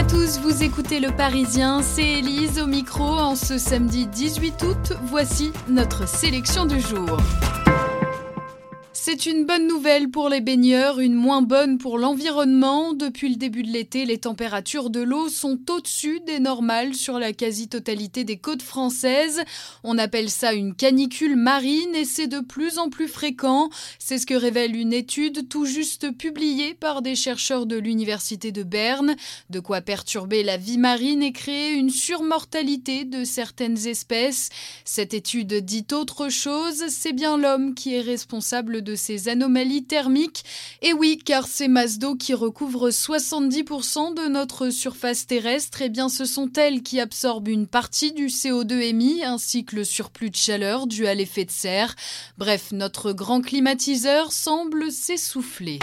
à 0.00 0.04
tous, 0.04 0.38
vous 0.38 0.62
écoutez 0.62 0.98
Le 0.98 1.10
Parisien, 1.10 1.82
c'est 1.82 2.02
Élise 2.02 2.58
au 2.58 2.66
micro 2.66 3.04
en 3.04 3.34
ce 3.34 3.58
samedi 3.58 4.06
18 4.06 4.62
août. 4.62 4.92
Voici 5.02 5.52
notre 5.68 6.08
sélection 6.08 6.64
du 6.64 6.80
jour. 6.80 7.18
C'est 9.02 9.24
une 9.24 9.46
bonne 9.46 9.66
nouvelle 9.66 10.10
pour 10.10 10.28
les 10.28 10.42
baigneurs, 10.42 11.00
une 11.00 11.14
moins 11.14 11.40
bonne 11.40 11.78
pour 11.78 11.96
l'environnement. 11.96 12.92
Depuis 12.92 13.30
le 13.30 13.36
début 13.36 13.62
de 13.62 13.70
l'été, 13.70 14.04
les 14.04 14.18
températures 14.18 14.90
de 14.90 15.00
l'eau 15.00 15.30
sont 15.30 15.58
au-dessus 15.70 16.20
des 16.26 16.38
normales 16.38 16.94
sur 16.94 17.18
la 17.18 17.32
quasi-totalité 17.32 18.24
des 18.24 18.36
côtes 18.36 18.60
françaises. 18.60 19.40
On 19.84 19.96
appelle 19.96 20.28
ça 20.28 20.52
une 20.52 20.74
canicule 20.74 21.36
marine 21.36 21.94
et 21.94 22.04
c'est 22.04 22.26
de 22.26 22.40
plus 22.40 22.76
en 22.76 22.90
plus 22.90 23.08
fréquent. 23.08 23.70
C'est 23.98 24.18
ce 24.18 24.26
que 24.26 24.34
révèle 24.34 24.76
une 24.76 24.92
étude 24.92 25.48
tout 25.48 25.64
juste 25.64 26.14
publiée 26.18 26.74
par 26.74 27.00
des 27.00 27.16
chercheurs 27.16 27.64
de 27.64 27.78
l'Université 27.78 28.52
de 28.52 28.64
Berne. 28.64 29.16
De 29.48 29.60
quoi 29.60 29.80
perturber 29.80 30.42
la 30.42 30.58
vie 30.58 30.76
marine 30.76 31.22
et 31.22 31.32
créer 31.32 31.72
une 31.72 31.88
surmortalité 31.88 33.06
de 33.06 33.24
certaines 33.24 33.86
espèces. 33.86 34.50
Cette 34.84 35.14
étude 35.14 35.54
dit 35.64 35.86
autre 35.90 36.28
chose, 36.28 36.84
c'est 36.90 37.14
bien 37.14 37.38
l'homme 37.38 37.74
qui 37.74 37.94
est 37.94 38.02
responsable 38.02 38.82
de 38.82 38.89
de 38.90 38.96
ces 38.96 39.28
anomalies 39.28 39.84
thermiques. 39.84 40.44
Et 40.82 40.92
oui, 40.92 41.18
car 41.24 41.46
ces 41.46 41.68
masses 41.68 41.98
d'eau 41.98 42.16
qui 42.16 42.34
recouvrent 42.34 42.90
70% 42.90 44.14
de 44.14 44.28
notre 44.28 44.70
surface 44.70 45.26
terrestre, 45.26 45.82
eh 45.82 45.88
bien 45.88 46.08
ce 46.08 46.24
sont 46.24 46.52
elles 46.56 46.82
qui 46.82 46.98
absorbent 46.98 47.48
une 47.48 47.68
partie 47.68 48.12
du 48.12 48.26
CO2 48.26 48.80
émis 48.80 49.22
ainsi 49.22 49.64
que 49.64 49.76
le 49.76 49.84
surplus 49.84 50.30
de 50.30 50.36
chaleur 50.36 50.86
dû 50.86 51.06
à 51.06 51.14
l'effet 51.14 51.44
de 51.44 51.50
serre. 51.50 51.94
Bref, 52.36 52.72
notre 52.72 53.12
grand 53.12 53.40
climatiseur 53.40 54.32
semble 54.32 54.90
s'essouffler. 54.90 55.78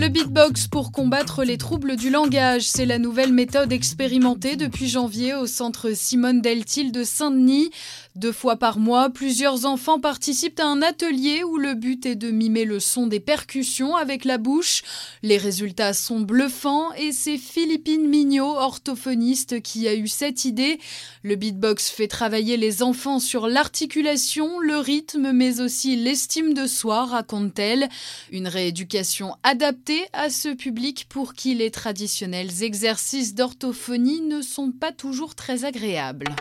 Le 0.00 0.08
beatbox 0.08 0.66
pour 0.68 0.92
combattre 0.92 1.44
les 1.44 1.58
troubles 1.58 1.96
du 1.96 2.08
langage, 2.08 2.62
c'est 2.62 2.86
la 2.86 2.98
nouvelle 2.98 3.34
méthode 3.34 3.70
expérimentée 3.70 4.56
depuis 4.56 4.88
janvier 4.88 5.34
au 5.34 5.46
centre 5.46 5.92
Simone 5.94 6.40
Deltil 6.40 6.90
de 6.90 7.04
Saint-Denis. 7.04 7.70
Deux 8.16 8.32
fois 8.32 8.56
par 8.56 8.80
mois, 8.80 9.08
plusieurs 9.08 9.66
enfants 9.66 10.00
participent 10.00 10.58
à 10.58 10.66
un 10.66 10.82
atelier 10.82 11.44
où 11.44 11.58
le 11.58 11.74
but 11.74 12.04
est 12.06 12.16
de 12.16 12.32
mimer 12.32 12.64
le 12.64 12.80
son 12.80 13.06
des 13.06 13.20
percussions 13.20 13.94
avec 13.94 14.24
la 14.24 14.36
bouche. 14.36 14.82
Les 15.22 15.38
résultats 15.38 15.92
sont 15.92 16.18
bluffants 16.20 16.92
et 16.94 17.12
c'est 17.12 17.38
Philippine 17.38 18.08
Mignot, 18.08 18.56
orthophoniste, 18.56 19.62
qui 19.62 19.86
a 19.86 19.94
eu 19.94 20.08
cette 20.08 20.44
idée. 20.44 20.80
Le 21.22 21.36
beatbox 21.36 21.88
fait 21.88 22.08
travailler 22.08 22.56
les 22.56 22.82
enfants 22.82 23.20
sur 23.20 23.46
l'articulation, 23.46 24.58
le 24.58 24.78
rythme, 24.78 25.30
mais 25.30 25.60
aussi 25.60 25.94
l'estime 25.94 26.52
de 26.52 26.66
soi, 26.66 27.04
raconte-t-elle. 27.04 27.88
Une 28.32 28.48
rééducation 28.48 29.36
adaptée 29.44 30.04
à 30.12 30.30
ce 30.30 30.48
public 30.48 31.06
pour 31.08 31.32
qui 31.34 31.54
les 31.54 31.70
traditionnels 31.70 32.64
exercices 32.64 33.36
d'orthophonie 33.36 34.20
ne 34.22 34.42
sont 34.42 34.72
pas 34.72 34.90
toujours 34.90 35.36
très 35.36 35.64
agréables. 35.64 36.34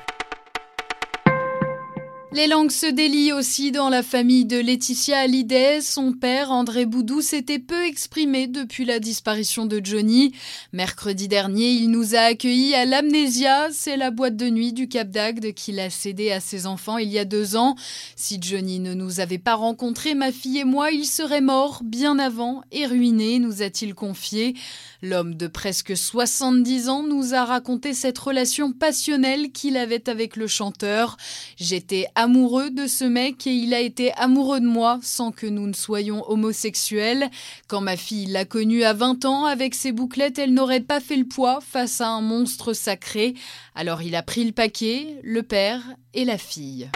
Les 2.31 2.45
langues 2.45 2.69
se 2.69 2.85
délient 2.85 3.31
aussi 3.33 3.72
dans 3.72 3.89
la 3.89 4.03
famille 4.03 4.45
de 4.45 4.59
Laetitia 4.59 5.22
Hallyday. 5.22 5.81
Son 5.81 6.13
père, 6.13 6.52
André 6.52 6.86
Boudou, 6.86 7.21
s'était 7.21 7.58
peu 7.58 7.83
exprimé 7.88 8.45
depuis 8.45 8.86
la 8.86 8.99
disparition 8.99 9.66
de 9.66 9.81
Johnny. 9.83 10.36
Mercredi 10.71 11.27
dernier, 11.27 11.71
il 11.71 11.89
nous 11.89 12.13
a 12.13 12.19
accueillis 12.19 12.75
à 12.75 12.86
l'Amnésia. 12.86 13.69
C'est 13.71 13.97
la 13.97 14.11
boîte 14.11 14.36
de 14.36 14.47
nuit 14.47 14.73
du 14.73 14.88
Cap 14.88 15.09
d'Agde 15.09 15.53
qu'il 15.55 15.80
a 15.80 15.89
cédé 15.89 16.31
à 16.31 16.39
ses 16.39 16.67
enfants 16.67 16.99
il 16.99 17.09
y 17.09 17.17
a 17.17 17.25
deux 17.25 17.55
ans. 17.55 17.75
Si 18.16 18.38
Johnny 18.39 18.80
ne 18.80 18.93
nous 18.93 19.21
avait 19.21 19.39
pas 19.39 19.55
rencontrés, 19.55 20.14
ma 20.14 20.31
fille 20.31 20.59
et 20.59 20.66
moi, 20.66 20.91
il 20.91 21.05
serait 21.05 21.41
mort 21.41 21.81
bien 21.83 22.19
avant 22.19 22.61
et 22.71 22.86
ruiné, 22.86 23.39
nous 23.39 23.64
a-t-il 23.64 23.95
confié. 23.95 24.53
L'homme 25.02 25.33
de 25.33 25.47
presque 25.47 25.97
70 25.97 26.89
ans 26.89 27.03
nous 27.03 27.33
a 27.33 27.43
raconté 27.43 27.95
cette 27.95 28.19
relation 28.19 28.71
passionnelle 28.71 29.52
qu'il 29.52 29.77
avait 29.77 30.09
avec 30.09 30.36
le 30.36 30.45
chanteur. 30.45 31.17
J'étais 31.58 32.05
amoureux 32.19 32.69
de 32.69 32.85
ce 32.85 33.05
mec 33.05 33.47
et 33.47 33.53
il 33.53 33.73
a 33.73 33.80
été 33.80 34.11
amoureux 34.13 34.59
de 34.59 34.67
moi 34.67 34.99
sans 35.02 35.31
que 35.31 35.47
nous 35.47 35.67
ne 35.67 35.73
soyons 35.73 36.30
homosexuels. 36.30 37.30
Quand 37.69 37.80
ma 37.80 37.95
fille 37.95 38.25
l'a 38.25 38.43
connu 38.43 38.83
à 38.83 38.91
20 38.91 39.23
ans 39.23 39.45
avec 39.45 39.73
ses 39.73 39.93
bouclettes, 39.93 40.37
elle 40.37 40.53
n'aurait 40.53 40.81
pas 40.81 40.99
fait 40.99 41.15
le 41.15 41.23
poids 41.23 41.59
face 41.61 42.02
à 42.02 42.09
un 42.09 42.21
monstre 42.21 42.73
sacré. 42.73 43.35
Alors 43.73 44.02
il 44.02 44.15
a 44.15 44.21
pris 44.21 44.43
le 44.43 44.52
paquet, 44.52 45.15
le 45.23 45.43
père 45.43 45.81
et 46.13 46.25
la 46.25 46.37
fille. 46.37 46.89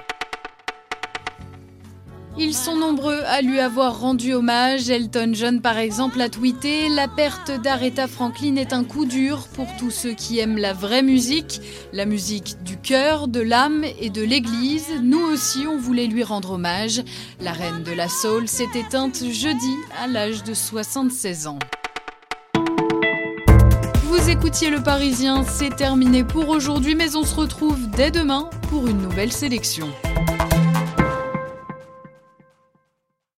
Ils 2.35 2.55
sont 2.55 2.75
nombreux 2.75 3.21
à 3.27 3.43
lui 3.43 3.59
avoir 3.59 3.99
rendu 3.99 4.33
hommage. 4.33 4.89
Elton 4.89 5.31
John, 5.33 5.61
par 5.61 5.77
exemple, 5.77 6.19
a 6.19 6.29
tweeté 6.29 6.89
La 6.89 7.07
perte 7.07 7.51
d'Aretha 7.61 8.07
Franklin 8.07 8.55
est 8.55 8.73
un 8.73 8.83
coup 8.83 9.05
dur 9.05 9.47
pour 9.53 9.67
tous 9.77 9.91
ceux 9.91 10.13
qui 10.13 10.39
aiment 10.39 10.57
la 10.57 10.73
vraie 10.73 11.03
musique, 11.03 11.61
la 11.93 12.05
musique 12.05 12.63
du 12.63 12.77
cœur, 12.77 13.27
de 13.27 13.39
l'âme 13.39 13.85
et 13.99 14.09
de 14.09 14.23
l'église. 14.23 14.87
Nous 15.03 15.21
aussi, 15.21 15.67
on 15.67 15.77
voulait 15.77 16.07
lui 16.07 16.23
rendre 16.23 16.53
hommage. 16.53 17.03
La 17.39 17.51
reine 17.51 17.83
de 17.83 17.91
la 17.91 18.09
soul 18.09 18.47
s'est 18.47 18.63
éteinte 18.73 19.23
jeudi 19.31 19.75
à 20.03 20.07
l'âge 20.07 20.43
de 20.43 20.55
76 20.55 21.45
ans. 21.45 21.59
Vous 24.05 24.29
écoutiez 24.29 24.71
Le 24.71 24.81
Parisien, 24.81 25.43
c'est 25.43 25.75
terminé 25.75 26.23
pour 26.23 26.49
aujourd'hui, 26.49 26.95
mais 26.95 27.15
on 27.15 27.23
se 27.23 27.35
retrouve 27.35 27.91
dès 27.91 28.09
demain 28.09 28.49
pour 28.69 28.87
une 28.87 29.01
nouvelle 29.03 29.31
sélection. 29.31 29.89